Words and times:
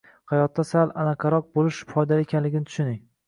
Hayotda 0.29 0.63
sal 0.67 0.93
anaqaroq 1.03 1.51
bo’lish 1.59 1.81
foydali 1.93 2.27
ekanligini 2.29 2.69
tushuning 2.71 2.99